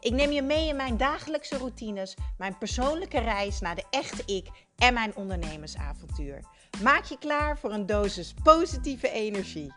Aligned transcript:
Ik 0.00 0.12
neem 0.12 0.30
je 0.30 0.42
mee 0.42 0.68
in 0.68 0.76
mijn 0.76 0.96
dagelijkse 0.96 1.56
routines, 1.56 2.16
mijn 2.36 2.58
persoonlijke 2.58 3.18
reis 3.18 3.60
naar 3.60 3.74
de 3.74 3.84
echte 3.90 4.34
ik 4.34 4.48
en 4.76 4.94
mijn 4.94 5.16
ondernemersavontuur. 5.16 6.44
Maak 6.82 7.04
je 7.04 7.18
klaar 7.18 7.58
voor 7.58 7.72
een 7.72 7.86
dosis 7.86 8.34
positieve 8.42 9.10
energie. 9.10 9.74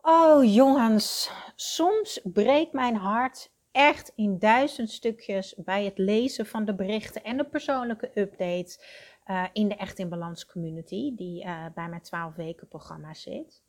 Oh 0.00 0.54
jongens, 0.54 1.30
soms 1.54 2.20
breekt 2.24 2.72
mijn 2.72 2.96
hart 2.96 3.50
echt 3.72 4.12
in 4.14 4.38
duizend 4.38 4.90
stukjes 4.90 5.54
bij 5.56 5.84
het 5.84 5.98
lezen 5.98 6.46
van 6.46 6.64
de 6.64 6.74
berichten 6.74 7.22
en 7.22 7.36
de 7.36 7.44
persoonlijke 7.44 8.10
updates 8.14 8.80
uh, 9.26 9.44
in 9.52 9.68
de 9.68 9.76
Echt 9.76 9.98
in 9.98 10.08
Balans 10.08 10.46
community, 10.46 11.14
die 11.14 11.44
uh, 11.44 11.66
bij 11.74 11.88
mijn 11.88 12.02
12 12.02 12.34
weken 12.34 12.68
programma 12.68 13.14
zit. 13.14 13.62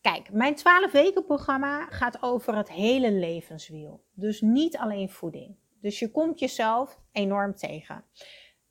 Kijk, 0.00 0.32
mijn 0.32 0.54
12 0.54 0.92
weken 0.92 1.24
programma 1.24 1.86
gaat 1.90 2.22
over 2.22 2.56
het 2.56 2.70
hele 2.70 3.12
levenswiel. 3.12 4.04
Dus 4.14 4.40
niet 4.40 4.76
alleen 4.76 5.10
voeding. 5.10 5.56
Dus 5.80 5.98
je 5.98 6.10
komt 6.10 6.38
jezelf 6.38 7.00
enorm 7.12 7.54
tegen. 7.54 8.04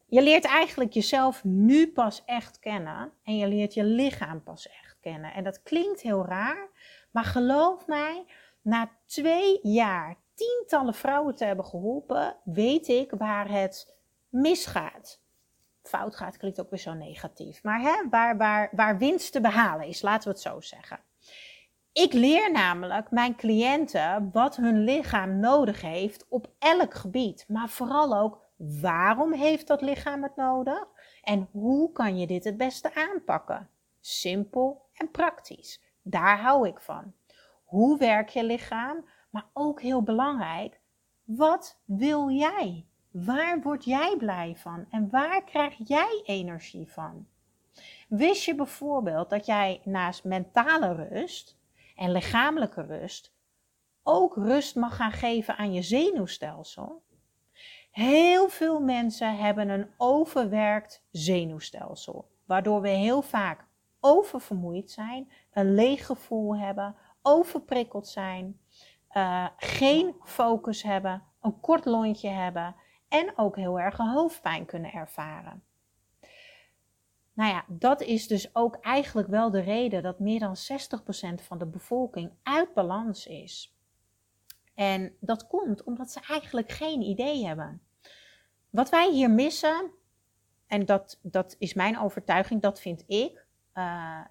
Je 0.08 0.22
leert 0.22 0.46
eigenlijk 0.46 0.94
jezelf 0.94 1.44
nu 1.44 1.92
pas 1.92 2.24
echt 2.26 2.60
kennen 2.60 3.14
en 3.24 3.38
je 3.38 3.48
leert 3.48 3.74
je 3.74 3.84
lichaam 3.84 4.44
pas 4.44 4.70
echt 4.70 4.98
kennen. 5.02 5.34
En 5.34 5.44
dat 5.44 5.64
klinkt 5.64 6.02
heel 6.02 6.26
raar, 6.26 6.70
maar 7.12 7.24
geloof 7.24 7.88
mij, 7.88 8.26
na 8.62 8.92
twee 9.06 9.60
jaar 9.62 10.18
tientallen 10.34 10.94
vrouwen 10.94 11.36
te 11.36 11.46
hebben 11.46 11.66
geholpen, 11.66 12.38
weet 12.44 12.88
ik 12.88 13.12
waar 13.18 13.50
het 13.50 13.96
misgaat. 14.30 15.21
Fout 15.84 16.16
gaat 16.16 16.38
klinkt 16.38 16.60
ook 16.60 16.70
weer 16.70 16.80
zo 16.80 16.94
negatief, 16.94 17.64
maar 17.64 17.82
hè, 17.82 18.10
waar, 18.10 18.38
waar, 18.38 18.70
waar 18.72 18.98
winst 18.98 19.32
te 19.32 19.42
behalen 19.42 19.88
is, 19.88 20.02
laten 20.02 20.24
we 20.24 20.34
het 20.34 20.42
zo 20.42 20.62
zeggen. 20.62 21.00
Ik 21.94 22.14
leer 22.14 22.52
namelijk 22.52 23.12
mijn 23.12 23.36
cliënten 23.36 24.30
wat 24.32 24.56
hun 24.56 24.84
lichaam 24.84 25.40
nodig 25.40 25.82
heeft 25.82 26.26
op 26.30 26.50
elk 26.60 26.94
gebied, 26.94 27.46
maar 27.48 27.70
vooral 27.70 28.18
ook 28.18 28.42
waarom 28.56 29.34
heeft 29.34 29.68
dat 29.68 29.82
lichaam 29.82 30.24
het 30.24 30.36
nodig 30.36 30.88
en 31.22 31.48
hoe 31.52 31.92
kan 31.92 32.18
je 32.18 32.28
dit 32.28 32.44
het 32.44 32.58
beste 32.58 32.96
aanpakken. 32.96 33.70
Simpel 34.00 34.86
en 34.94 35.12
praktisch. 35.12 35.82
Daar 36.02 36.40
hou 36.40 36.68
ik 36.68 36.80
van. 36.80 37.14
Hoe 37.64 37.98
werk 37.98 38.30
je 38.30 38.44
lichaam? 38.44 39.06
Maar 39.30 39.46
ook 39.54 39.82
heel 39.82 40.04
belangrijk, 40.04 40.80
wat 41.24 41.80
wil 41.86 42.30
jij? 42.30 42.86
Waar 43.12 43.62
word 43.62 43.86
jij 43.86 44.16
blij 44.18 44.56
van 44.58 44.86
en 44.90 45.10
waar 45.10 45.44
krijg 45.44 45.76
jij 45.78 46.22
energie 46.26 46.92
van? 46.92 47.28
Wist 48.08 48.44
je 48.44 48.56
bijvoorbeeld 48.56 49.30
dat 49.30 49.46
jij 49.46 49.82
naast 49.84 50.24
mentale 50.24 50.94
rust 50.94 51.58
en 51.96 52.12
lichamelijke 52.12 52.82
rust 52.82 53.34
ook 54.04 54.36
rust 54.36 54.76
mag 54.76 54.96
gaan 54.96 55.12
geven 55.12 55.58
aan 55.58 55.74
je 55.74 55.82
zenuwstelsel? 55.82 57.04
Heel 57.92 58.50
veel 58.50 58.80
mensen 58.80 59.38
hebben 59.38 59.70
een 59.70 59.88
overwerkt 59.98 61.04
zenuwstelsel, 61.12 62.30
waardoor 62.46 62.82
we 62.82 62.90
heel 62.90 63.22
vaak 63.22 63.66
oververmoeid 64.00 64.92
zijn, 64.92 65.32
een 65.54 65.74
leeg 65.74 66.06
gevoel 66.06 66.58
hebben, 66.58 66.96
overprikkeld 67.22 68.08
zijn, 68.08 68.60
uh, 69.14 69.48
geen 69.58 70.16
focus 70.24 70.84
hebben, 70.84 71.24
een 71.42 71.60
kort 71.60 71.86
lontje 71.86 72.30
hebben 72.30 72.76
en 73.12 73.38
ook 73.38 73.56
heel 73.56 73.80
erg 73.80 73.98
hoofdpijn 73.98 74.66
kunnen 74.66 74.92
ervaren. 74.92 75.64
Nou 77.34 77.54
ja, 77.54 77.66
dat 77.68 78.02
is 78.02 78.28
dus 78.28 78.56
ook 78.56 78.76
eigenlijk 78.76 79.28
wel 79.28 79.52
de 79.52 79.60
reden 79.60 80.04
dat 80.04 80.20
meer 80.20 80.40
dan 80.40 80.56
60% 80.56 81.44
van 81.44 81.58
de 81.58 81.66
bevolking 81.66 82.32
uit 82.44 82.74
balans 82.74 83.28
is. 83.28 83.76
En 84.76 85.16
dat 85.20 85.48
komt 85.48 85.84
omdat 85.84 86.12
ze 86.12 86.20
eigenlijk 86.28 86.72
geen 86.72 87.02
idee 87.02 87.46
hebben. 87.46 87.82
Wat 88.70 88.90
wij 88.90 89.12
hier 89.12 89.32
missen, 89.32 89.92
en 90.68 90.86
dat, 90.86 91.20
dat 91.22 91.56
is 91.60 91.74
mijn 91.74 92.00
overtuiging, 92.00 92.62
dat 92.62 92.80
vind 92.80 93.04
ik, 93.08 93.46
uh, 93.74 94.26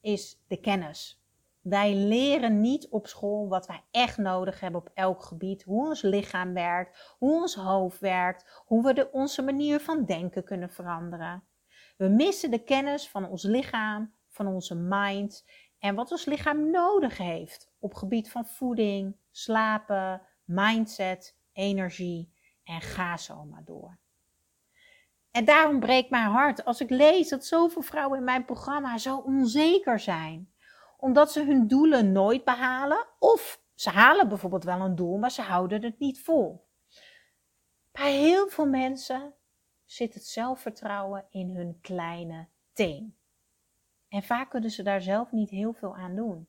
is 0.00 0.38
de 0.46 0.56
kennis. 0.56 1.19
Wij 1.60 1.94
leren 1.94 2.60
niet 2.60 2.88
op 2.88 3.06
school 3.06 3.48
wat 3.48 3.66
wij 3.66 3.84
echt 3.90 4.16
nodig 4.16 4.60
hebben 4.60 4.80
op 4.80 4.90
elk 4.94 5.22
gebied. 5.22 5.62
Hoe 5.62 5.88
ons 5.88 6.02
lichaam 6.02 6.52
werkt, 6.52 7.14
hoe 7.18 7.40
ons 7.40 7.54
hoofd 7.54 8.00
werkt, 8.00 8.62
hoe 8.66 8.82
we 8.82 8.92
de, 8.94 9.10
onze 9.12 9.42
manier 9.42 9.80
van 9.80 10.04
denken 10.04 10.44
kunnen 10.44 10.70
veranderen. 10.70 11.44
We 11.96 12.08
missen 12.08 12.50
de 12.50 12.64
kennis 12.64 13.08
van 13.08 13.28
ons 13.28 13.42
lichaam, 13.42 14.14
van 14.28 14.46
onze 14.46 14.74
mind 14.74 15.44
en 15.78 15.94
wat 15.94 16.10
ons 16.10 16.24
lichaam 16.24 16.70
nodig 16.70 17.18
heeft 17.18 17.72
op 17.78 17.94
gebied 17.94 18.30
van 18.30 18.46
voeding, 18.46 19.16
slapen, 19.30 20.22
mindset, 20.44 21.36
energie 21.52 22.32
en 22.64 22.80
ga 22.80 23.16
zo 23.16 23.44
maar 23.44 23.64
door. 23.64 23.98
En 25.30 25.44
daarom 25.44 25.80
breekt 25.80 26.10
mijn 26.10 26.30
hart 26.30 26.64
als 26.64 26.80
ik 26.80 26.90
lees 26.90 27.28
dat 27.28 27.44
zoveel 27.44 27.82
vrouwen 27.82 28.18
in 28.18 28.24
mijn 28.24 28.44
programma 28.44 28.98
zo 28.98 29.16
onzeker 29.16 30.00
zijn 30.00 30.49
omdat 31.00 31.32
ze 31.32 31.44
hun 31.44 31.68
doelen 31.68 32.12
nooit 32.12 32.44
behalen. 32.44 33.06
Of 33.18 33.62
ze 33.74 33.90
halen 33.90 34.28
bijvoorbeeld 34.28 34.64
wel 34.64 34.80
een 34.80 34.94
doel, 34.94 35.18
maar 35.18 35.30
ze 35.30 35.42
houden 35.42 35.82
het 35.82 35.98
niet 35.98 36.22
vol. 36.22 36.68
Bij 37.92 38.12
heel 38.12 38.48
veel 38.48 38.66
mensen 38.66 39.34
zit 39.84 40.14
het 40.14 40.24
zelfvertrouwen 40.24 41.26
in 41.30 41.56
hun 41.56 41.78
kleine 41.80 42.48
teen. 42.72 43.18
En 44.08 44.22
vaak 44.22 44.50
kunnen 44.50 44.70
ze 44.70 44.82
daar 44.82 45.02
zelf 45.02 45.32
niet 45.32 45.50
heel 45.50 45.72
veel 45.72 45.96
aan 45.96 46.16
doen. 46.16 46.48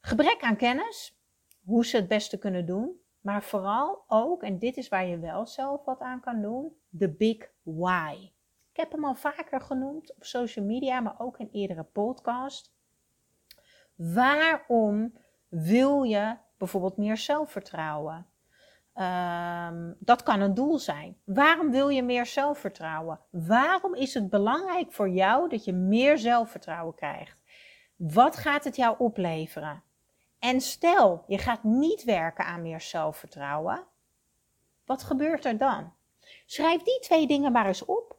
Gebrek 0.00 0.42
aan 0.42 0.56
kennis, 0.56 1.20
hoe 1.64 1.86
ze 1.86 1.96
het 1.96 2.08
beste 2.08 2.38
kunnen 2.38 2.66
doen, 2.66 3.00
maar 3.20 3.42
vooral 3.42 4.04
ook, 4.06 4.42
en 4.42 4.58
dit 4.58 4.76
is 4.76 4.88
waar 4.88 5.06
je 5.06 5.18
wel 5.18 5.46
zelf 5.46 5.84
wat 5.84 6.00
aan 6.00 6.20
kan 6.20 6.42
doen, 6.42 6.76
de 6.88 7.14
big 7.14 7.50
why. 7.62 8.32
Ik 8.70 8.76
heb 8.84 8.92
hem 8.92 9.04
al 9.04 9.14
vaker 9.14 9.60
genoemd 9.60 10.14
op 10.14 10.24
social 10.24 10.64
media, 10.64 11.00
maar 11.00 11.20
ook 11.20 11.38
in 11.38 11.48
eerdere 11.52 11.84
podcast. 11.84 12.76
Waarom 13.98 15.18
wil 15.48 16.02
je 16.02 16.36
bijvoorbeeld 16.58 16.96
meer 16.96 17.16
zelfvertrouwen? 17.16 18.26
Um, 18.94 19.96
dat 19.98 20.22
kan 20.22 20.40
een 20.40 20.54
doel 20.54 20.78
zijn. 20.78 21.16
Waarom 21.24 21.70
wil 21.70 21.88
je 21.88 22.02
meer 22.02 22.26
zelfvertrouwen? 22.26 23.20
Waarom 23.30 23.94
is 23.94 24.14
het 24.14 24.30
belangrijk 24.30 24.92
voor 24.92 25.08
jou 25.08 25.48
dat 25.48 25.64
je 25.64 25.72
meer 25.72 26.18
zelfvertrouwen 26.18 26.94
krijgt? 26.94 27.42
Wat 27.96 28.36
gaat 28.36 28.64
het 28.64 28.76
jou 28.76 28.94
opleveren? 28.98 29.82
En 30.38 30.60
stel, 30.60 31.24
je 31.26 31.38
gaat 31.38 31.62
niet 31.62 32.04
werken 32.04 32.44
aan 32.44 32.62
meer 32.62 32.80
zelfvertrouwen. 32.80 33.84
Wat 34.84 35.02
gebeurt 35.02 35.44
er 35.44 35.58
dan? 35.58 35.92
Schrijf 36.46 36.82
die 36.82 37.00
twee 37.00 37.26
dingen 37.26 37.52
maar 37.52 37.66
eens 37.66 37.84
op. 37.84 38.16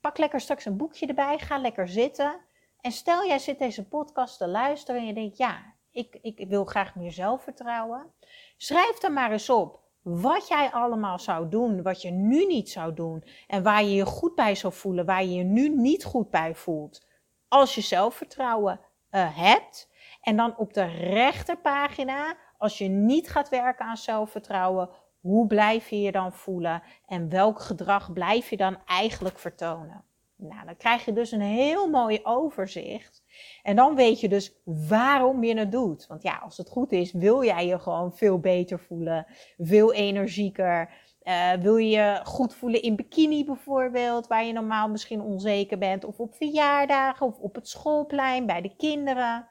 Pak 0.00 0.18
lekker 0.18 0.40
straks 0.40 0.64
een 0.64 0.76
boekje 0.76 1.06
erbij. 1.06 1.38
Ga 1.38 1.58
lekker 1.58 1.88
zitten. 1.88 2.40
En 2.84 2.92
stel 2.92 3.26
jij 3.26 3.38
zit 3.38 3.58
deze 3.58 3.88
podcast 3.88 4.38
te 4.38 4.48
luisteren 4.48 5.00
en 5.00 5.06
je 5.06 5.14
denkt, 5.14 5.36
ja, 5.36 5.74
ik, 5.90 6.18
ik 6.22 6.48
wil 6.48 6.64
graag 6.64 6.94
meer 6.94 7.12
zelfvertrouwen. 7.12 8.12
Schrijf 8.56 8.98
dan 8.98 9.12
maar 9.12 9.32
eens 9.32 9.50
op 9.50 9.80
wat 10.02 10.48
jij 10.48 10.70
allemaal 10.70 11.18
zou 11.18 11.48
doen, 11.48 11.82
wat 11.82 12.02
je 12.02 12.10
nu 12.10 12.46
niet 12.46 12.70
zou 12.70 12.94
doen 12.94 13.24
en 13.46 13.62
waar 13.62 13.82
je 13.82 13.94
je 13.94 14.06
goed 14.06 14.34
bij 14.34 14.54
zou 14.54 14.72
voelen, 14.72 15.04
waar 15.04 15.24
je 15.24 15.34
je 15.34 15.42
nu 15.42 15.68
niet 15.68 16.04
goed 16.04 16.30
bij 16.30 16.54
voelt. 16.54 17.06
Als 17.48 17.74
je 17.74 17.80
zelfvertrouwen 17.80 18.80
uh, 19.10 19.36
hebt. 19.36 19.90
En 20.20 20.36
dan 20.36 20.56
op 20.56 20.74
de 20.74 20.84
rechterpagina, 20.84 22.36
als 22.58 22.78
je 22.78 22.88
niet 22.88 23.30
gaat 23.30 23.48
werken 23.48 23.86
aan 23.86 23.96
zelfvertrouwen, 23.96 24.90
hoe 25.20 25.46
blijf 25.46 25.88
je 25.88 26.00
je 26.00 26.12
dan 26.12 26.32
voelen 26.32 26.82
en 27.06 27.28
welk 27.28 27.60
gedrag 27.60 28.12
blijf 28.12 28.50
je 28.50 28.56
dan 28.56 28.78
eigenlijk 28.86 29.38
vertonen? 29.38 30.04
Nou, 30.36 30.66
dan 30.66 30.76
krijg 30.76 31.04
je 31.04 31.12
dus 31.12 31.30
een 31.30 31.40
heel 31.40 31.88
mooi 31.88 32.20
overzicht. 32.22 33.22
En 33.62 33.76
dan 33.76 33.94
weet 33.94 34.20
je 34.20 34.28
dus 34.28 34.54
waarom 34.64 35.44
je 35.44 35.58
het 35.58 35.72
doet. 35.72 36.06
Want 36.06 36.22
ja, 36.22 36.36
als 36.36 36.56
het 36.56 36.68
goed 36.68 36.92
is, 36.92 37.12
wil 37.12 37.44
jij 37.44 37.66
je 37.66 37.78
gewoon 37.78 38.16
veel 38.16 38.38
beter 38.38 38.80
voelen, 38.80 39.26
veel 39.58 39.92
energieker. 39.92 40.90
Uh, 41.22 41.52
wil 41.52 41.76
je 41.76 41.88
je 41.88 42.20
goed 42.24 42.54
voelen 42.54 42.82
in 42.82 42.96
bikini 42.96 43.44
bijvoorbeeld, 43.44 44.26
waar 44.26 44.44
je 44.44 44.52
normaal 44.52 44.88
misschien 44.88 45.20
onzeker 45.20 45.78
bent, 45.78 46.04
of 46.04 46.18
op 46.18 46.34
verjaardagen, 46.34 47.26
of 47.26 47.38
op 47.38 47.54
het 47.54 47.68
schoolplein 47.68 48.46
bij 48.46 48.60
de 48.60 48.76
kinderen. 48.76 49.48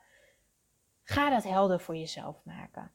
Ga 1.04 1.30
dat 1.30 1.44
helder 1.44 1.80
voor 1.80 1.96
jezelf 1.96 2.42
maken. 2.44 2.92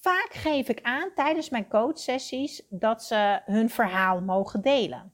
Vaak 0.00 0.30
geef 0.32 0.68
ik 0.68 0.82
aan 0.82 1.10
tijdens 1.14 1.50
mijn 1.50 1.68
coachsessies 1.68 2.62
dat 2.68 3.02
ze 3.02 3.40
hun 3.44 3.70
verhaal 3.70 4.20
mogen 4.20 4.60
delen. 4.60 5.12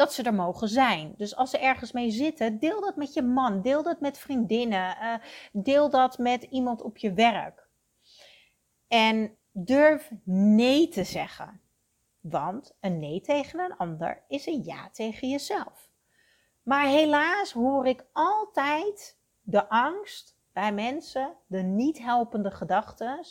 Dat 0.00 0.12
ze 0.12 0.22
er 0.22 0.34
mogen 0.34 0.68
zijn. 0.68 1.14
Dus 1.16 1.36
als 1.36 1.50
ze 1.50 1.58
ergens 1.58 1.92
mee 1.92 2.10
zitten, 2.10 2.58
deel 2.58 2.80
dat 2.80 2.96
met 2.96 3.14
je 3.14 3.22
man, 3.22 3.62
deel 3.62 3.82
dat 3.82 4.00
met 4.00 4.18
vriendinnen, 4.18 4.96
uh, 5.02 5.14
deel 5.52 5.90
dat 5.90 6.18
met 6.18 6.42
iemand 6.42 6.82
op 6.82 6.96
je 6.96 7.12
werk. 7.12 7.68
En 8.88 9.36
durf 9.52 10.10
nee 10.24 10.88
te 10.88 11.04
zeggen. 11.04 11.60
Want 12.20 12.76
een 12.80 12.98
nee 12.98 13.20
tegen 13.20 13.60
een 13.60 13.76
ander 13.76 14.22
is 14.28 14.46
een 14.46 14.62
ja 14.64 14.90
tegen 14.90 15.28
jezelf. 15.28 15.88
Maar 16.62 16.86
helaas 16.86 17.52
hoor 17.52 17.86
ik 17.86 18.04
altijd 18.12 19.18
de 19.40 19.68
angst 19.68 20.36
bij 20.52 20.72
mensen, 20.72 21.36
de 21.46 21.62
niet 21.62 21.98
helpende 21.98 22.50
gedachten. 22.50 23.24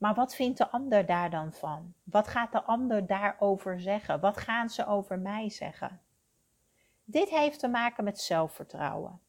Maar 0.00 0.14
wat 0.14 0.34
vindt 0.34 0.58
de 0.58 0.68
ander 0.68 1.06
daar 1.06 1.30
dan 1.30 1.52
van? 1.52 1.94
Wat 2.04 2.28
gaat 2.28 2.52
de 2.52 2.62
ander 2.62 3.06
daarover 3.06 3.80
zeggen? 3.80 4.20
Wat 4.20 4.36
gaan 4.36 4.70
ze 4.70 4.86
over 4.86 5.18
mij 5.18 5.50
zeggen? 5.50 6.00
Dit 7.04 7.28
heeft 7.28 7.58
te 7.58 7.68
maken 7.68 8.04
met 8.04 8.20
zelfvertrouwen. 8.20 9.20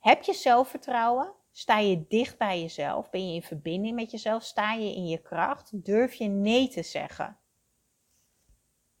Heb 0.00 0.22
je 0.22 0.32
zelfvertrouwen? 0.32 1.32
Sta 1.52 1.78
je 1.78 2.06
dicht 2.08 2.38
bij 2.38 2.60
jezelf? 2.60 3.10
Ben 3.10 3.28
je 3.28 3.34
in 3.34 3.42
verbinding 3.42 3.94
met 3.94 4.10
jezelf? 4.10 4.42
Sta 4.42 4.72
je 4.72 4.94
in 4.94 5.06
je 5.06 5.18
kracht? 5.18 5.84
Durf 5.84 6.14
je 6.14 6.28
nee 6.28 6.68
te 6.68 6.82
zeggen? 6.82 7.38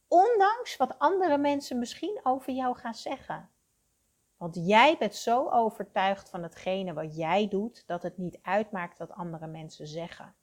Ondanks 0.08 0.76
wat 0.76 0.98
andere 0.98 1.38
mensen 1.38 1.78
misschien 1.78 2.20
over 2.22 2.52
jou 2.52 2.76
gaan 2.76 2.94
zeggen. 2.94 3.50
Want 4.36 4.56
jij 4.66 4.96
bent 4.98 5.14
zo 5.14 5.48
overtuigd 5.48 6.28
van 6.28 6.42
hetgene 6.42 6.92
wat 6.92 7.16
jij 7.16 7.48
doet, 7.48 7.86
dat 7.86 8.02
het 8.02 8.18
niet 8.18 8.38
uitmaakt 8.42 8.98
wat 8.98 9.12
andere 9.12 9.46
mensen 9.46 9.86
zeggen. 9.86 10.34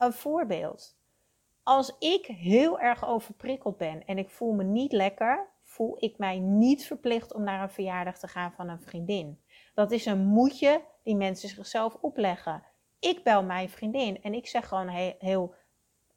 Een 0.00 0.12
voorbeeld. 0.12 0.96
Als 1.62 1.96
ik 1.98 2.26
heel 2.26 2.80
erg 2.80 3.06
overprikkeld 3.06 3.76
ben 3.76 4.04
en 4.04 4.18
ik 4.18 4.30
voel 4.30 4.52
me 4.52 4.64
niet 4.64 4.92
lekker, 4.92 5.48
voel 5.62 5.96
ik 5.98 6.18
mij 6.18 6.38
niet 6.38 6.86
verplicht 6.86 7.34
om 7.34 7.42
naar 7.44 7.62
een 7.62 7.70
verjaardag 7.70 8.18
te 8.18 8.28
gaan 8.28 8.52
van 8.52 8.68
een 8.68 8.80
vriendin. 8.80 9.40
Dat 9.74 9.90
is 9.90 10.06
een 10.06 10.26
moedje 10.26 10.84
die 11.02 11.16
mensen 11.16 11.48
zichzelf 11.48 11.96
opleggen. 12.00 12.62
Ik 12.98 13.24
bel 13.24 13.42
mijn 13.42 13.68
vriendin 13.68 14.22
en 14.22 14.34
ik 14.34 14.46
zeg 14.46 14.68
gewoon 14.68 14.88
heel, 15.18 15.54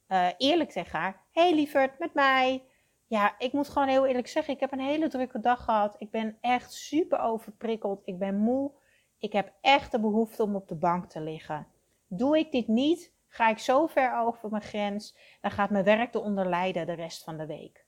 uh, 0.08 0.28
eerlijk 0.38 0.72
tegen 0.72 1.00
haar: 1.00 1.22
Hey 1.32 1.54
lieverd, 1.54 2.00
met 2.00 2.14
mij. 2.14 2.64
Ja, 3.08 3.36
ik 3.40 3.54
moet 3.54 3.70
gewoon 3.70 3.88
heel 3.88 4.06
eerlijk 4.06 4.28
zeggen: 4.28 4.54
ik 4.54 4.60
heb 4.60 4.72
een 4.72 4.80
hele 4.80 5.08
drukke 5.08 5.40
dag 5.40 5.64
gehad. 5.64 5.96
Ik 5.98 6.12
ben 6.12 6.38
echt 6.42 6.74
super 6.74 7.20
overprikkeld. 7.20 8.02
Ik 8.06 8.20
ben 8.20 8.36
moe. 8.36 8.72
Ik 9.18 9.34
heb 9.34 9.54
echt 9.62 9.92
de 9.92 10.00
behoefte 10.00 10.44
om 10.44 10.56
op 10.56 10.68
de 10.68 10.76
bank 10.76 11.10
te 11.10 11.22
liggen. 11.22 11.68
Doe 12.08 12.38
ik 12.38 12.52
dit 12.52 12.68
niet, 12.68 13.14
ga 13.34 13.50
ik 13.50 13.60
zo 13.60 13.88
ver 13.88 14.18
over 14.18 14.50
mijn 14.50 14.64
grens, 14.64 15.18
dan 15.42 15.52
gaat 15.52 15.70
mijn 15.70 15.84
werk 15.84 16.14
eronder 16.14 16.50
lijden 16.50 16.86
de 16.86 16.94
rest 16.94 17.24
van 17.24 17.38
de 17.38 17.46
week. 17.46 17.86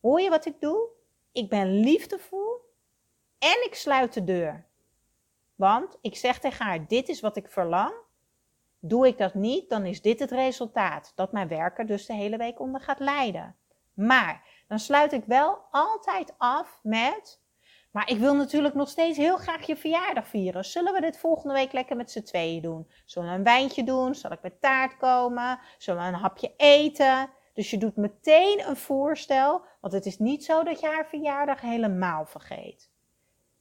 Hoor 0.00 0.20
je 0.20 0.30
wat 0.30 0.46
ik 0.46 0.60
doe? 0.60 0.88
Ik 1.32 1.48
ben 1.48 1.80
liefdevol 1.80 2.74
en 3.38 3.64
ik 3.64 3.74
sluit 3.74 4.12
de 4.12 4.24
deur. 4.24 4.66
Want 5.54 5.98
ik 6.00 6.16
zeg 6.16 6.38
tegen 6.38 6.64
haar: 6.64 6.86
dit 6.86 7.08
is 7.08 7.20
wat 7.20 7.36
ik 7.36 7.48
verlang. 7.48 7.92
Doe 8.78 9.06
ik 9.06 9.18
dat 9.18 9.34
niet, 9.34 9.68
dan 9.68 9.86
is 9.86 10.02
dit 10.02 10.20
het 10.20 10.30
resultaat. 10.30 11.12
Dat 11.14 11.32
mijn 11.32 11.48
werker 11.48 11.86
dus 11.86 12.06
de 12.06 12.14
hele 12.14 12.36
week 12.36 12.60
onder 12.60 12.80
gaat 12.80 12.98
lijden. 12.98 13.56
Maar 13.94 14.64
dan 14.68 14.78
sluit 14.78 15.12
ik 15.12 15.24
wel 15.24 15.58
altijd 15.70 16.34
af 16.38 16.78
met. 16.82 17.41
Maar 17.92 18.10
ik 18.10 18.18
wil 18.18 18.34
natuurlijk 18.34 18.74
nog 18.74 18.88
steeds 18.88 19.18
heel 19.18 19.36
graag 19.36 19.66
je 19.66 19.76
verjaardag 19.76 20.26
vieren. 20.26 20.64
Zullen 20.64 20.92
we 20.92 21.00
dit 21.00 21.18
volgende 21.18 21.54
week 21.54 21.72
lekker 21.72 21.96
met 21.96 22.10
z'n 22.10 22.22
tweeën 22.22 22.62
doen? 22.62 22.90
Zullen 23.04 23.28
we 23.28 23.34
een 23.34 23.44
wijntje 23.44 23.84
doen? 23.84 24.14
Zal 24.14 24.32
ik 24.32 24.42
met 24.42 24.60
taart 24.60 24.96
komen? 24.96 25.58
Zullen 25.78 26.02
we 26.02 26.08
een 26.08 26.14
hapje 26.14 26.52
eten? 26.56 27.30
Dus 27.54 27.70
je 27.70 27.78
doet 27.78 27.96
meteen 27.96 28.68
een 28.68 28.76
voorstel, 28.76 29.64
want 29.80 29.92
het 29.92 30.06
is 30.06 30.18
niet 30.18 30.44
zo 30.44 30.62
dat 30.62 30.80
je 30.80 30.86
haar 30.86 31.06
verjaardag 31.06 31.60
helemaal 31.60 32.26
vergeet. 32.26 32.90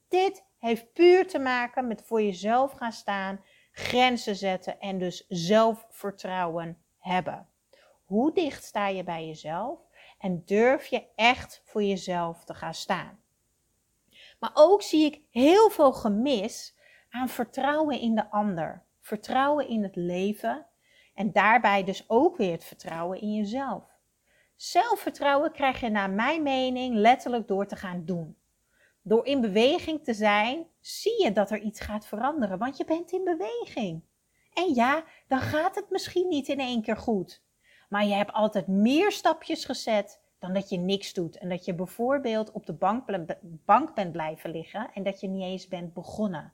Dit 0.08 0.46
heeft 0.58 0.94
puur 0.94 1.28
te 1.28 1.40
maken 1.40 1.88
met 1.88 2.04
voor 2.06 2.22
jezelf 2.22 2.72
gaan 2.72 2.92
staan, 2.92 3.42
grenzen 3.72 4.36
zetten 4.36 4.80
en 4.80 4.98
dus 4.98 5.26
zelfvertrouwen 5.28 6.78
hebben. 6.98 7.48
Hoe 8.06 8.34
dicht 8.34 8.64
sta 8.64 8.88
je 8.88 9.04
bij 9.04 9.28
jezelf 9.28 9.80
en 10.20 10.44
durf 10.46 10.86
je 10.86 11.04
echt 11.16 11.62
voor 11.66 11.84
jezelf 11.84 12.44
te 12.44 12.54
gaan 12.54 12.74
staan? 12.74 13.21
Maar 14.42 14.52
ook 14.54 14.82
zie 14.82 15.06
ik 15.06 15.22
heel 15.30 15.70
veel 15.70 15.94
gemis 15.94 16.76
aan 17.10 17.30
vertrouwen 17.30 18.00
in 18.00 18.16
de 18.16 18.32
ander, 18.32 18.86
vertrouwen 19.00 19.68
in 19.68 19.84
het 19.84 19.96
leven 19.96 20.68
en 21.14 21.32
daarbij 21.32 21.84
dus 21.84 22.10
ook 22.10 22.38
weer 22.38 22.52
het 22.52 22.64
vertrouwen 22.64 23.22
in 23.22 23.34
jezelf. 23.34 23.84
Zelfvertrouwen 24.56 25.52
krijg 25.52 25.80
je 25.80 25.90
naar 25.90 26.10
mijn 26.10 26.44
mening 26.44 26.96
letterlijk 26.96 27.48
door 27.48 27.66
te 27.66 27.76
gaan 27.76 28.06
doen. 28.06 28.38
Door 29.02 29.26
in 29.26 29.42
beweging 29.42 30.04
te 30.04 30.14
zijn, 30.14 30.68
zie 30.80 31.24
je 31.24 31.32
dat 31.32 31.52
er 31.52 31.60
iets 31.60 31.80
gaat 31.80 32.06
veranderen, 32.06 32.58
want 32.58 32.78
je 32.78 32.86
bent 32.86 33.12
in 33.12 33.24
beweging. 33.24 34.04
En 34.54 34.74
ja, 34.74 35.04
dan 35.28 35.40
gaat 35.40 35.76
het 35.76 35.90
misschien 35.90 36.28
niet 36.28 36.48
in 36.48 36.60
één 36.60 36.82
keer 36.82 36.98
goed. 36.98 37.44
Maar 37.90 38.06
je 38.06 38.14
hebt 38.14 38.34
altijd 38.34 38.68
meer 38.68 39.12
stapjes 39.12 39.66
gezet 39.66 40.21
dan 40.42 40.54
dat 40.54 40.70
je 40.70 40.78
niks 40.78 41.14
doet. 41.14 41.38
En 41.38 41.50
dat 41.50 41.66
je 41.66 41.74
bijvoorbeeld 41.74 42.52
op 42.52 42.66
de 42.66 42.74
bank, 43.66 43.94
bent 43.96 44.12
blijven 44.12 44.52
liggen 44.52 44.92
en 44.94 45.04
dat 45.04 45.20
je 45.20 45.28
niet 45.28 45.44
eens 45.44 45.68
bent 45.68 45.94
begonnen. 45.94 46.54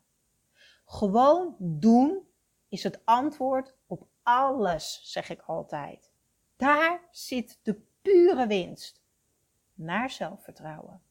Gewoon 0.86 1.56
doen 1.60 2.28
is 2.70 2.84
het 2.84 3.06
antwoord 3.06 3.76
op 3.86 4.08
alles, 4.24 5.02
zeg 5.04 5.30
ik 5.30 5.42
altijd. 5.42 6.12
Daar 6.58 7.02
zit 7.12 7.60
de 7.64 7.82
pure 8.02 8.48
winst. 8.48 9.02
Naar 9.74 10.10
zelfvertrouwen. 10.10 11.02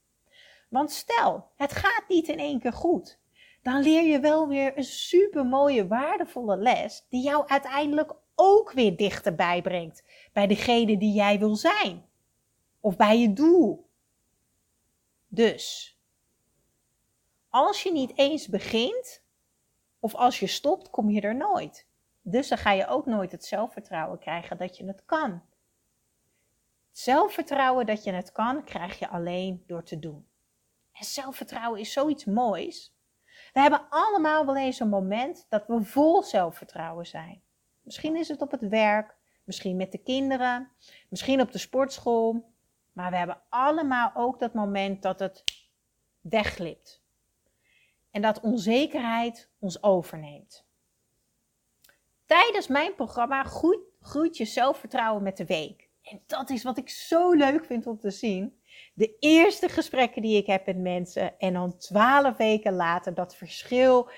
Want 0.69 0.91
stel, 0.91 1.51
het 1.57 1.73
gaat 1.73 2.05
niet 2.09 2.29
in 2.29 2.39
één 2.39 2.61
keer 2.61 2.73
goed. 2.73 3.19
Dan 3.63 3.83
leer 3.83 4.03
je 4.03 4.21
wel 4.21 4.49
weer 4.49 4.77
een 4.77 4.85
super 4.85 5.47
mooie, 5.47 5.87
waardevolle 5.87 6.57
les. 6.57 7.05
Die 7.09 7.23
jou 7.23 7.49
uiteindelijk 7.49 8.15
ook 8.35 8.73
weer 8.73 8.97
dichterbij 8.97 9.63
brengt 9.63 10.05
bij 10.33 10.47
degene 10.47 10.99
die 10.99 11.13
jij 11.13 11.39
wil 11.39 11.57
zijn. 11.57 12.05
Of 12.87 12.97
bij 12.97 13.21
je 13.21 13.33
doel. 13.33 13.91
Dus, 15.29 15.97
als 17.49 17.83
je 17.83 17.93
niet 17.93 18.19
eens 18.19 18.49
begint, 18.49 19.23
of 19.99 20.15
als 20.15 20.41
je 20.41 20.47
stopt, 20.47 20.91
kom 20.91 21.11
je 21.11 21.21
er 21.21 21.37
nooit. 21.37 21.87
Dus 22.23 22.49
dan 22.49 22.59
ga 22.59 22.73
je 22.73 22.87
ook 22.87 23.07
nooit 23.07 23.33
het 23.33 23.45
zelfvertrouwen 23.45 24.19
krijgen 24.19 24.57
dat 24.57 24.77
je 24.77 24.87
het 24.87 25.05
kan. 25.05 25.43
zelfvertrouwen 26.91 27.87
dat 27.87 28.05
je 28.05 28.13
het 28.13 28.33
kan, 28.33 28.65
krijg 28.65 28.99
je 28.99 29.09
alleen 29.09 29.65
door 29.67 29.83
te 29.83 29.99
doen. 29.99 30.27
En 30.93 31.05
zelfvertrouwen 31.05 31.81
is 31.81 31.93
zoiets 31.93 32.25
moois. 32.25 32.95
We 33.53 33.61
hebben 33.61 33.87
allemaal 33.89 34.47
wel 34.47 34.57
eens 34.57 34.81
een 34.81 34.89
moment 34.89 35.47
dat 35.49 35.67
we 35.67 35.85
vol 35.85 36.23
zelfvertrouwen 36.23 37.07
zijn. 37.07 37.43
Misschien 37.83 38.17
is 38.17 38.29
het 38.29 38.41
op 38.41 38.51
het 38.51 38.69
werk, 38.69 39.17
misschien 39.45 39.77
met 39.77 39.93
de 39.93 39.99
kinderen, 39.99 40.71
misschien 41.09 41.41
op 41.41 41.53
de 41.53 41.59
sportschool. 41.59 42.55
Maar 42.97 43.11
we 43.11 43.17
hebben 43.17 43.43
allemaal 43.49 44.11
ook 44.15 44.39
dat 44.39 44.55
moment 44.55 45.03
dat 45.03 45.19
het 45.19 45.45
wegglipt. 46.21 47.03
En 48.11 48.23
dat 48.23 48.41
onzekerheid 48.41 49.51
ons 49.59 49.83
overneemt. 49.83 50.67
Tijdens 52.27 52.67
mijn 52.67 52.95
programma 52.95 53.43
groeit, 53.43 53.81
groeit 54.01 54.37
je 54.37 54.45
zelfvertrouwen 54.45 55.23
met 55.23 55.37
de 55.37 55.45
week. 55.45 55.89
En 56.03 56.23
dat 56.27 56.51
is 56.51 56.63
wat 56.63 56.79
ik 56.79 56.89
zo 56.89 57.33
leuk 57.33 57.65
vind 57.65 57.87
om 57.87 57.99
te 57.99 58.11
zien 58.11 58.61
de 58.95 59.17
eerste 59.19 59.69
gesprekken 59.69 60.23
die 60.23 60.37
ik 60.37 60.47
heb 60.47 60.67
met 60.67 60.79
mensen 60.79 61.39
en 61.39 61.53
dan 61.53 61.77
twaalf 61.77 62.37
weken 62.37 62.73
later 62.73 63.15
dat 63.15 63.37
verschil. 63.37 64.11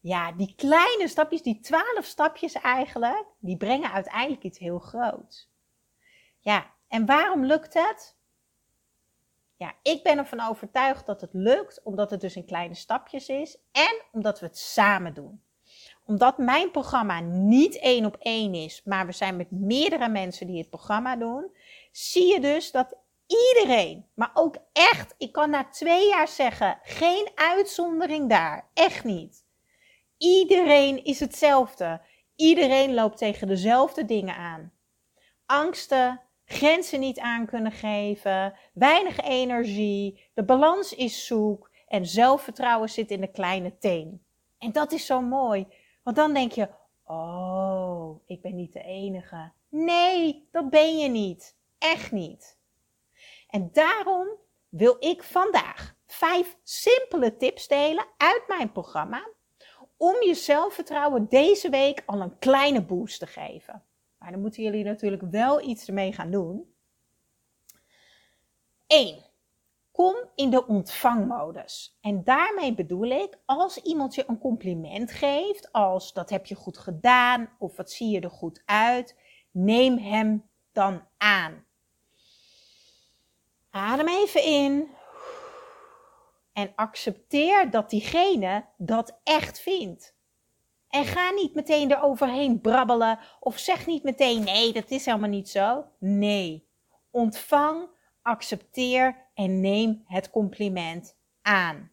Ja, 0.00 0.32
die 0.32 0.54
kleine 0.56 1.08
stapjes, 1.08 1.42
die 1.42 1.60
twaalf 1.60 2.04
stapjes 2.04 2.52
eigenlijk, 2.52 3.24
die 3.38 3.56
brengen 3.56 3.92
uiteindelijk 3.92 4.42
iets 4.42 4.58
heel 4.58 4.78
groots. 4.78 5.50
Ja, 6.38 6.74
en 6.88 7.06
waarom 7.06 7.44
lukt 7.44 7.74
het? 7.74 8.15
Ja, 9.56 9.74
ik 9.82 10.02
ben 10.02 10.18
ervan 10.18 10.40
overtuigd 10.40 11.06
dat 11.06 11.20
het 11.20 11.32
lukt, 11.32 11.82
omdat 11.82 12.10
het 12.10 12.20
dus 12.20 12.36
in 12.36 12.44
kleine 12.44 12.74
stapjes 12.74 13.28
is 13.28 13.56
en 13.72 14.02
omdat 14.12 14.40
we 14.40 14.46
het 14.46 14.58
samen 14.58 15.14
doen. 15.14 15.42
Omdat 16.04 16.38
mijn 16.38 16.70
programma 16.70 17.20
niet 17.20 17.78
één 17.78 18.04
op 18.04 18.16
één 18.18 18.54
is, 18.54 18.82
maar 18.84 19.06
we 19.06 19.12
zijn 19.12 19.36
met 19.36 19.50
meerdere 19.50 20.08
mensen 20.08 20.46
die 20.46 20.58
het 20.58 20.70
programma 20.70 21.16
doen, 21.16 21.50
zie 21.92 22.32
je 22.32 22.40
dus 22.40 22.70
dat 22.70 22.96
Iedereen, 23.26 24.06
maar 24.14 24.30
ook 24.34 24.56
echt, 24.72 25.14
ik 25.18 25.32
kan 25.32 25.50
na 25.50 25.64
twee 25.64 26.08
jaar 26.08 26.28
zeggen, 26.28 26.78
geen 26.82 27.28
uitzondering 27.34 28.28
daar. 28.28 28.68
Echt 28.74 29.04
niet. 29.04 29.44
Iedereen 30.18 31.04
is 31.04 31.20
hetzelfde. 31.20 32.00
Iedereen 32.36 32.94
loopt 32.94 33.18
tegen 33.18 33.46
dezelfde 33.46 34.04
dingen 34.04 34.36
aan. 34.36 34.72
Angsten, 35.46 36.20
grenzen 36.46 37.00
niet 37.00 37.18
aan 37.18 37.46
kunnen 37.46 37.72
geven, 37.72 38.54
weinig 38.72 39.20
energie, 39.20 40.30
de 40.34 40.44
balans 40.44 40.94
is 40.94 41.26
zoek 41.26 41.70
en 41.88 42.06
zelfvertrouwen 42.06 42.88
zit 42.88 43.10
in 43.10 43.20
de 43.20 43.30
kleine 43.30 43.78
teen. 43.78 44.24
En 44.58 44.72
dat 44.72 44.92
is 44.92 45.06
zo 45.06 45.20
mooi, 45.20 45.66
want 46.02 46.16
dan 46.16 46.34
denk 46.34 46.52
je, 46.52 46.68
oh, 47.04 48.20
ik 48.26 48.42
ben 48.42 48.54
niet 48.54 48.72
de 48.72 48.82
enige. 48.82 49.52
Nee, 49.68 50.48
dat 50.50 50.70
ben 50.70 50.98
je 50.98 51.08
niet. 51.08 51.56
Echt 51.78 52.12
niet. 52.12 52.58
En 53.50 53.68
daarom 53.72 54.28
wil 54.68 54.96
ik 54.98 55.22
vandaag 55.22 55.94
vijf 56.06 56.56
simpele 56.62 57.36
tips 57.36 57.68
delen 57.68 58.06
uit 58.16 58.42
mijn 58.48 58.72
programma 58.72 59.28
om 59.96 60.22
je 60.22 60.34
zelfvertrouwen 60.34 61.26
deze 61.28 61.70
week 61.70 62.02
al 62.06 62.20
een 62.20 62.38
kleine 62.38 62.82
boost 62.82 63.18
te 63.18 63.26
geven. 63.26 63.82
Maar 64.26 64.34
dan 64.34 64.44
moeten 64.44 64.62
jullie 64.62 64.84
natuurlijk 64.84 65.22
wel 65.30 65.60
iets 65.68 65.86
ermee 65.86 66.12
gaan 66.12 66.30
doen. 66.30 66.74
1. 68.86 69.24
Kom 69.90 70.14
in 70.34 70.50
de 70.50 70.66
ontvangmodus. 70.66 71.98
En 72.00 72.24
daarmee 72.24 72.74
bedoel 72.74 73.04
ik, 73.04 73.38
als 73.44 73.76
iemand 73.82 74.14
je 74.14 74.24
een 74.26 74.38
compliment 74.38 75.10
geeft, 75.10 75.72
als 75.72 76.12
dat 76.12 76.30
heb 76.30 76.46
je 76.46 76.54
goed 76.54 76.78
gedaan 76.78 77.56
of 77.58 77.76
wat 77.76 77.90
zie 77.90 78.10
je 78.10 78.20
er 78.20 78.30
goed 78.30 78.62
uit, 78.64 79.18
neem 79.50 79.98
hem 79.98 80.48
dan 80.72 81.02
aan. 81.16 81.66
Adem 83.70 84.08
even 84.08 84.44
in. 84.44 84.88
En 86.52 86.72
accepteer 86.74 87.70
dat 87.70 87.90
diegene 87.90 88.66
dat 88.76 89.20
echt 89.22 89.60
vindt. 89.60 90.15
En 90.96 91.04
ga 91.04 91.30
niet 91.30 91.54
meteen 91.54 91.90
eroverheen 91.90 92.60
brabbelen 92.60 93.18
of 93.40 93.58
zeg 93.58 93.86
niet 93.86 94.02
meteen 94.02 94.44
nee, 94.44 94.72
dat 94.72 94.90
is 94.90 95.04
helemaal 95.04 95.28
niet 95.28 95.48
zo. 95.48 95.84
Nee, 95.98 96.68
ontvang, 97.10 97.88
accepteer 98.22 99.28
en 99.34 99.60
neem 99.60 100.04
het 100.06 100.30
compliment 100.30 101.16
aan. 101.42 101.90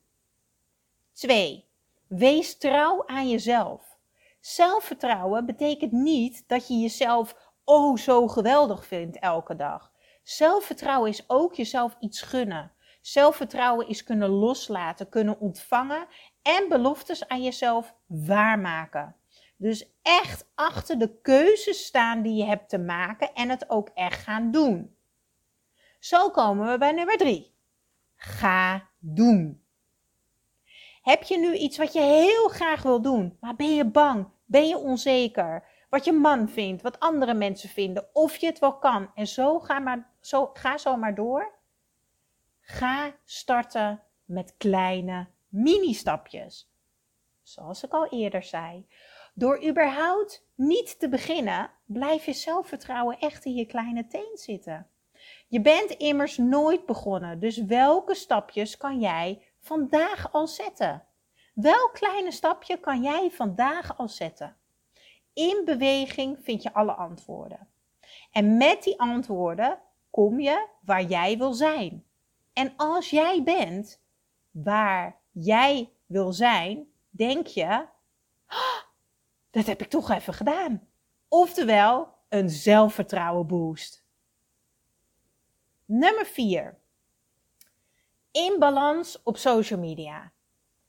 2. 1.14 1.70
Wees 2.08 2.58
trouw 2.58 3.08
aan 3.08 3.30
jezelf. 3.30 3.98
Zelfvertrouwen 4.40 5.46
betekent 5.46 5.92
niet 5.92 6.44
dat 6.48 6.68
je 6.68 6.74
jezelf 6.74 7.36
oh 7.64 7.98
zo 7.98 8.28
geweldig 8.28 8.86
vindt 8.86 9.20
elke 9.20 9.56
dag. 9.56 9.92
Zelfvertrouwen 10.24 11.10
is 11.10 11.30
ook 11.30 11.56
jezelf 11.56 11.96
iets 12.00 12.22
gunnen. 12.22 12.72
Zelfvertrouwen 13.02 13.88
is 13.88 14.04
kunnen 14.04 14.30
loslaten, 14.30 15.10
kunnen 15.10 15.40
ontvangen 15.40 16.08
en 16.44 16.70
beloftes 16.70 17.28
aan 17.28 17.44
jezelf 17.44 17.96
waarmaken. 18.08 19.16
Dus 19.58 19.92
echt 20.02 20.52
achter 20.56 21.00
de 21.00 21.20
keuzes 21.22 21.86
staan 21.86 22.22
die 22.22 22.34
je 22.36 22.44
hebt 22.44 22.70
te 22.70 22.78
maken 22.78 23.34
en 23.34 23.50
het 23.50 23.70
ook 23.70 23.90
echt 23.94 24.24
gaan 24.24 24.52
doen. 24.52 24.96
Zo 26.00 26.30
komen 26.30 26.72
we 26.72 26.78
bij 26.78 26.92
nummer 26.92 27.18
drie. 27.18 27.54
Ga 28.16 28.90
doen. 29.00 29.64
Heb 31.02 31.24
je 31.24 31.38
nu 31.38 31.54
iets 31.56 31.78
wat 31.78 31.94
je 31.94 32.02
heel 32.02 32.48
graag 32.48 32.82
wil 32.82 33.02
doen, 33.02 33.38
maar 33.40 33.56
ben 33.56 33.76
je 33.76 33.86
bang? 33.86 34.28
Ben 34.46 34.68
je 34.68 34.78
onzeker? 34.78 35.64
Wat 35.90 36.06
je 36.06 36.12
man 36.12 36.50
vindt, 36.50 36.82
wat 36.82 37.00
andere 37.00 37.34
mensen 37.34 37.70
vinden, 37.70 38.10
of 38.14 38.36
je 38.36 38.46
het 38.46 38.60
wel 38.60 38.78
kan. 38.78 39.12
En 39.16 39.28
zo 39.28 39.60
ga, 39.60 39.80
maar, 39.80 40.10
zo, 40.22 40.50
ga 40.54 40.78
zo 40.78 40.98
maar 40.98 41.16
door. 41.16 41.52
Ga 42.62 43.16
starten 43.24 44.04
met 44.26 44.56
kleine 44.58 45.28
mini-stapjes. 45.54 46.72
Zoals 47.42 47.84
ik 47.84 47.92
al 47.92 48.08
eerder 48.08 48.44
zei. 48.44 48.88
Door 49.34 49.66
überhaupt 49.68 50.46
niet 50.56 51.00
te 51.00 51.10
beginnen, 51.10 51.72
blijf 51.86 52.26
je 52.26 52.34
zelfvertrouwen 52.34 53.20
echt 53.20 53.46
in 53.46 53.54
je 53.54 53.66
kleine 53.66 54.08
teen 54.08 54.32
zitten. 54.34 54.88
Je 55.48 55.62
bent 55.62 55.92
immers 55.92 56.38
nooit 56.38 56.86
begonnen, 56.86 57.40
dus 57.40 57.58
welke 57.58 58.16
stapjes 58.16 58.78
kan 58.78 59.00
jij 59.00 59.42
vandaag 59.60 60.32
al 60.32 60.48
zetten? 60.48 61.04
Welk 61.54 61.94
kleine 61.94 62.32
stapje 62.32 62.78
kan 62.78 63.02
jij 63.02 63.32
vandaag 63.32 63.98
al 63.98 64.10
zetten? 64.10 64.56
In 65.34 65.62
beweging 65.66 66.38
vind 66.42 66.64
je 66.64 66.74
alle 66.74 66.94
antwoorden. 66.94 67.68
En 68.32 68.58
met 68.58 68.84
die 68.84 69.00
antwoorden 69.00 69.80
kom 70.10 70.40
je 70.40 70.68
waar 70.82 71.04
jij 71.04 71.38
wil 71.38 71.54
zijn. 71.54 72.06
En 72.54 72.74
als 72.78 73.10
jij 73.10 73.44
bent 73.44 74.02
waar 74.52 75.22
jij 75.34 75.92
wil 76.06 76.34
zijn, 76.34 76.88
denk 77.10 77.48
je, 77.48 77.86
oh, 78.50 78.82
dat 79.50 79.66
heb 79.66 79.82
ik 79.82 79.90
toch 79.90 80.10
even 80.10 80.34
gedaan. 80.34 80.88
Oftewel, 81.28 82.14
een 82.30 82.50
zelfvertrouwen 82.50 83.48
boost. 83.48 84.06
Nummer 85.86 86.26
4. 86.26 86.78
In 88.32 88.56
balans 88.60 89.24
op 89.24 89.38
social 89.38 89.80
media. 89.80 90.32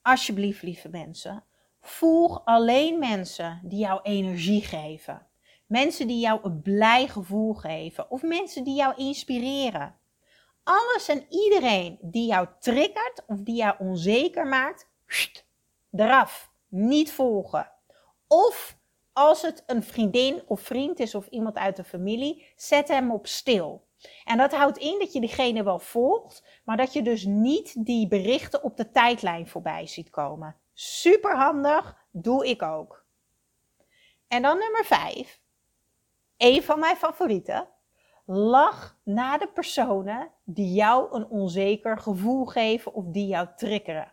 Alsjeblieft, 0.03 0.63
lieve 0.63 0.89
mensen. 0.89 1.45
Volg 1.81 2.45
alleen 2.45 2.99
mensen 2.99 3.61
die 3.63 3.79
jou 3.79 4.01
energie 4.03 4.63
geven. 4.63 5.27
Mensen 5.67 6.07
die 6.07 6.21
jou 6.21 6.41
een 6.43 6.63
blij 6.63 7.09
gevoel 7.09 7.55
geven. 7.55 8.11
Of 8.11 8.23
mensen 8.23 8.65
die 8.65 8.75
jou 8.75 8.95
inspireren. 8.97 9.97
Alles 10.64 11.09
en 11.09 11.26
iedereen 11.28 11.99
die 12.00 12.26
jou 12.26 12.47
triggert 12.59 13.25
of 13.26 13.38
die 13.38 13.54
jou 13.54 13.75
onzeker 13.78 14.47
maakt, 14.47 14.88
eraf. 15.90 16.52
Niet 16.68 17.12
volgen. 17.12 17.71
Of 18.28 18.76
als 19.12 19.42
het 19.42 19.62
een 19.66 19.83
vriendin 19.83 20.42
of 20.47 20.61
vriend 20.61 21.00
is 21.00 21.14
of 21.14 21.26
iemand 21.26 21.56
uit 21.56 21.76
de 21.76 21.85
familie, 21.85 22.47
zet 22.56 22.88
hem 22.88 23.12
op 23.12 23.26
stil. 23.26 23.87
En 24.25 24.38
dat 24.38 24.52
houdt 24.52 24.78
in 24.78 24.99
dat 24.99 25.12
je 25.12 25.21
diegene 25.21 25.62
wel 25.62 25.78
volgt, 25.78 26.44
maar 26.64 26.76
dat 26.76 26.92
je 26.92 27.02
dus 27.02 27.25
niet 27.25 27.87
die 27.87 28.09
berichten 28.09 28.62
op 28.62 28.76
de 28.76 28.90
tijdlijn 28.90 29.49
voorbij 29.49 29.87
ziet 29.87 30.11
komen. 30.11 30.56
Super 30.73 31.37
handig, 31.37 31.97
doe 32.11 32.47
ik 32.49 32.62
ook. 32.62 33.04
En 34.28 34.42
dan 34.42 34.59
nummer 34.59 34.85
5. 34.85 35.40
Een 36.37 36.62
van 36.62 36.78
mijn 36.78 36.97
favorieten. 36.97 37.68
Lach 38.25 38.99
naar 39.02 39.38
de 39.38 39.49
personen 39.49 40.31
die 40.45 40.73
jou 40.73 41.14
een 41.14 41.26
onzeker 41.26 41.99
gevoel 41.99 42.45
geven 42.45 42.95
of 42.95 43.04
die 43.07 43.26
jou 43.26 43.49
triggeren. 43.57 44.12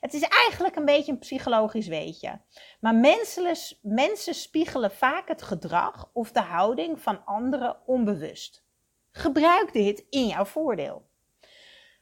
Het 0.00 0.14
is 0.14 0.22
eigenlijk 0.22 0.76
een 0.76 0.84
beetje 0.84 1.12
een 1.12 1.18
psychologisch 1.18 1.86
weetje. 1.86 2.40
Maar 2.80 2.94
mensen, 2.94 3.56
mensen 3.82 4.34
spiegelen 4.34 4.90
vaak 4.90 5.28
het 5.28 5.42
gedrag 5.42 6.10
of 6.12 6.32
de 6.32 6.40
houding 6.40 7.00
van 7.00 7.24
anderen 7.24 7.76
onbewust. 7.86 8.64
Gebruik 9.10 9.72
dit 9.72 10.04
in 10.10 10.26
jouw 10.26 10.44
voordeel. 10.44 11.08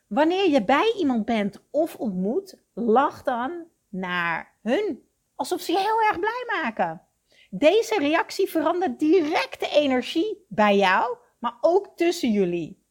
Wanneer 0.07 0.49
je 0.49 0.65
bij 0.65 0.95
iemand 0.97 1.25
bent 1.25 1.63
of 1.71 1.97
ontmoet, 1.97 2.63
lach 2.75 3.23
dan 3.23 3.65
naar 3.89 4.55
hun 4.63 5.09
alsof 5.35 5.61
ze 5.61 5.73
je 5.73 5.79
heel 5.79 6.03
erg 6.03 6.19
blij 6.19 6.45
maken. 6.63 7.03
Deze 7.51 7.99
reactie 7.99 8.49
verandert 8.49 8.99
direct 8.99 9.61
de 9.61 9.69
energie 9.69 10.45
bij 10.49 10.77
jou, 10.77 11.17
maar 11.39 11.59
ook 11.61 11.97
tussen 11.97 12.31
jullie. 12.31 12.87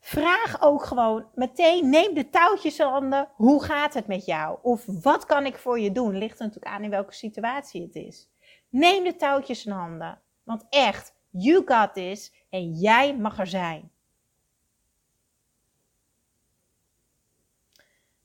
Vraag 0.00 0.62
ook 0.62 0.84
gewoon 0.84 1.26
meteen, 1.34 1.90
neem 1.90 2.14
de 2.14 2.30
touwtjes 2.30 2.78
in 2.78 2.86
handen. 2.86 3.28
Hoe 3.34 3.64
gaat 3.64 3.94
het 3.94 4.06
met 4.06 4.24
jou? 4.24 4.58
Of 4.62 4.84
wat 4.86 5.26
kan 5.26 5.46
ik 5.46 5.56
voor 5.56 5.80
je 5.80 5.92
doen? 5.92 6.18
Ligt 6.18 6.38
er 6.38 6.46
natuurlijk 6.46 6.74
aan 6.74 6.82
in 6.82 6.90
welke 6.90 7.14
situatie 7.14 7.82
het 7.82 7.94
is. 7.94 8.30
Neem 8.68 9.04
de 9.04 9.16
touwtjes 9.16 9.66
in 9.66 9.72
handen. 9.72 10.20
Want 10.42 10.66
echt, 10.70 11.14
you 11.30 11.62
got 11.66 11.94
this 11.94 12.32
en 12.50 12.72
jij 12.72 13.16
mag 13.16 13.38
er 13.38 13.46
zijn. 13.46 13.92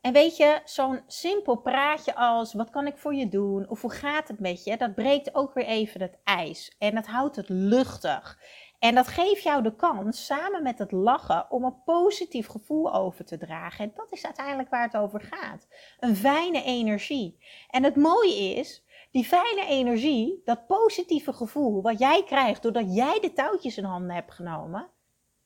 En 0.02 0.14
weet 0.14 0.38
je, 0.38 0.62
zo'n 0.66 1.02
simpel 1.08 1.56
praatje 1.56 2.16
als 2.16 2.54
wat 2.54 2.70
kan 2.70 2.88
ik 2.88 2.98
voor 2.98 3.14
je 3.14 3.30
doen 3.30 3.70
of 3.70 3.82
hoe 3.82 3.92
gaat 3.92 4.28
het 4.28 4.40
met 4.40 4.64
je, 4.64 4.78
dat 4.78 4.96
breekt 4.96 5.36
ook 5.36 5.54
weer 5.54 5.66
even 5.66 6.02
het 6.02 6.18
ijs 6.24 6.76
en 6.78 6.96
dat 6.96 7.08
houdt 7.08 7.36
het 7.36 7.50
luchtig. 7.50 8.40
En 8.80 8.96
dat 8.96 9.08
geeft 9.08 9.44
jou 9.44 9.64
de 9.64 9.76
kans, 9.76 10.26
samen 10.26 10.64
met 10.64 10.80
het 10.80 10.92
lachen, 10.92 11.52
om 11.52 11.64
een 11.64 11.84
positief 11.84 12.48
gevoel 12.48 12.94
over 12.94 13.26
te 13.26 13.38
dragen. 13.38 13.86
En 13.86 13.92
dat 13.96 14.12
is 14.12 14.26
uiteindelijk 14.26 14.70
waar 14.70 14.84
het 14.84 14.98
over 14.98 15.22
gaat. 15.22 15.68
Een 16.00 16.16
fijne 16.16 16.64
energie. 16.64 17.38
En 17.70 17.84
het 17.84 17.96
mooie 17.96 18.56
is, 18.56 18.84
die 19.12 19.26
fijne 19.26 19.66
energie, 19.68 20.42
dat 20.46 20.68
positieve 20.68 21.34
gevoel 21.34 21.82
wat 21.82 22.00
jij 22.00 22.24
krijgt 22.24 22.62
doordat 22.62 22.96
jij 22.96 23.20
de 23.20 23.34
touwtjes 23.34 23.78
in 23.78 23.84
handen 23.84 24.16
hebt 24.16 24.32
genomen, 24.32 24.90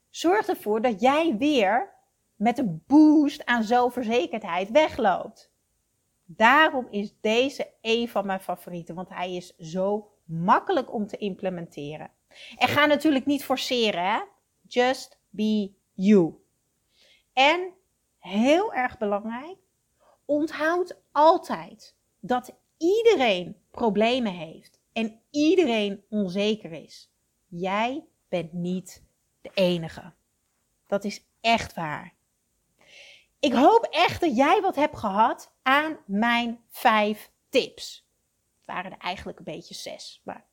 zorgt 0.09 0.49
ervoor 0.49 0.81
dat 0.81 1.01
jij 1.01 1.35
weer 1.37 1.93
met 2.35 2.57
een 2.57 2.83
boost 2.87 3.45
aan 3.45 3.63
zelfverzekerdheid 3.63 4.71
wegloopt. 4.71 5.51
Daarom 6.25 6.87
is 6.89 7.15
deze 7.21 7.73
een 7.81 8.09
van 8.09 8.25
mijn 8.25 8.39
favorieten, 8.39 8.95
want 8.95 9.09
hij 9.09 9.35
is 9.35 9.55
zo 9.57 10.11
makkelijk 10.25 10.93
om 10.93 11.07
te 11.07 11.17
implementeren. 11.17 12.11
En 12.57 12.67
ga 12.67 12.85
natuurlijk 12.85 13.25
niet 13.25 13.43
forceren, 13.43 14.11
hè? 14.11 14.19
Just 14.67 15.19
be 15.29 15.71
you. 15.93 16.33
En 17.33 17.73
heel 18.19 18.73
erg 18.73 18.97
belangrijk, 18.97 19.57
onthoud 20.25 21.01
altijd 21.11 21.95
dat 22.19 22.55
iedereen 22.77 23.57
problemen 23.71 24.33
heeft 24.33 24.79
en 24.93 25.21
iedereen 25.29 26.03
onzeker 26.09 26.71
is. 26.71 27.11
Jij 27.47 28.05
bent 28.29 28.53
niet 28.53 29.03
de 29.41 29.51
enige. 29.53 30.13
Dat 30.87 31.03
is 31.03 31.25
echt 31.41 31.73
waar. 31.73 32.13
Ik 33.39 33.53
hoop 33.53 33.87
echt 33.91 34.21
dat 34.21 34.35
jij 34.35 34.61
wat 34.61 34.75
hebt 34.75 34.97
gehad 34.97 35.53
aan 35.61 35.97
mijn 36.05 36.63
vijf 36.69 37.31
tips. 37.49 38.07
Het 38.57 38.65
waren 38.65 38.91
er 38.91 38.97
eigenlijk 38.97 39.37
een 39.37 39.43
beetje 39.43 39.73
zes, 39.73 40.21
maar 40.23 40.45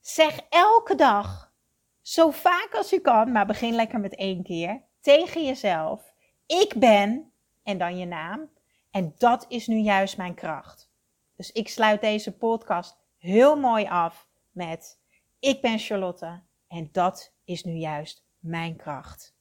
Zeg 0.00 0.40
elke 0.48 0.94
dag, 0.94 1.52
zo 2.00 2.30
vaak 2.30 2.68
als 2.72 2.90
je 2.90 3.00
kan, 3.00 3.32
maar 3.32 3.46
begin 3.46 3.74
lekker 3.74 4.00
met 4.00 4.14
één 4.14 4.42
keer, 4.42 4.82
tegen 5.00 5.44
jezelf: 5.44 6.14
Ik 6.46 6.74
ben, 6.76 7.32
en 7.62 7.78
dan 7.78 7.98
je 7.98 8.06
naam, 8.06 8.50
en 8.90 9.14
dat 9.18 9.44
is 9.48 9.66
nu 9.66 9.76
juist 9.76 10.16
mijn 10.16 10.34
kracht. 10.34 10.90
Dus 11.36 11.52
ik 11.52 11.68
sluit 11.68 12.00
deze 12.00 12.36
podcast 12.36 12.96
heel 13.18 13.56
mooi 13.56 13.86
af 13.86 14.28
met: 14.50 14.98
Ik 15.38 15.60
ben 15.60 15.78
Charlotte, 15.78 16.42
en 16.68 16.88
dat 16.92 17.34
is 17.44 17.64
nu 17.64 17.72
juist 17.72 18.24
mijn 18.38 18.76
kracht. 18.76 19.34